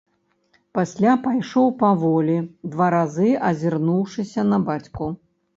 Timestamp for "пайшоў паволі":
1.25-2.37